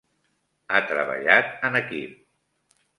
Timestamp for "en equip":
1.71-2.21